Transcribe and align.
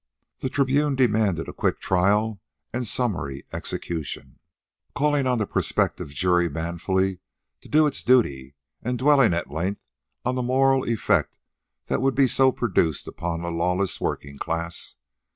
The 0.39 0.49
Tribune 0.49 0.95
demanded 0.95 1.47
a 1.47 1.53
quick 1.53 1.79
trial 1.79 2.41
and 2.73 2.87
summary 2.87 3.45
execution, 3.53 4.39
calling 4.95 5.27
on 5.27 5.37
the 5.37 5.45
prospective 5.45 6.09
jury 6.09 6.49
manfully 6.49 7.19
to 7.61 7.69
do 7.69 7.85
its 7.85 8.03
duty 8.03 8.55
and 8.81 8.97
dwelling 8.97 9.35
at 9.35 9.51
length 9.51 9.83
on 10.25 10.33
the 10.33 10.41
moral 10.41 10.85
effect 10.85 11.37
that 11.85 12.01
would 12.01 12.15
be 12.15 12.25
so 12.25 12.51
produced 12.51 13.07
upon 13.07 13.43
the 13.43 13.51
lawless 13.51 14.01
working 14.01 14.39
class. 14.39 14.95